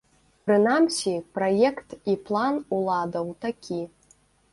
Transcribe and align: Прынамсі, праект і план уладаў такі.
Прынамсі, 0.45 1.11
праект 1.37 1.89
і 2.13 2.15
план 2.29 2.57
уладаў 2.79 3.29
такі. 3.47 3.79